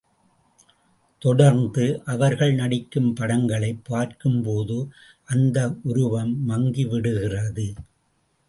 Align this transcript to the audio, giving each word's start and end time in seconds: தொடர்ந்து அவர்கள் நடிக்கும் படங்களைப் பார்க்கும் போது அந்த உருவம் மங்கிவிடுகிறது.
தொடர்ந்து 1.19 2.01
அவர்கள் 2.05 2.53
நடிக்கும் 2.53 3.15
படங்களைப் 3.15 3.83
பார்க்கும் 3.83 4.41
போது 4.41 4.87
அந்த 5.25 5.75
உருவம் 5.83 6.49
மங்கிவிடுகிறது. 6.49 7.75